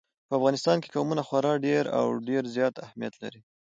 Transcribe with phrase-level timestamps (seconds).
[0.27, 3.41] په افغانستان کې قومونه خورا ډېر او ډېر زیات اهمیت لري.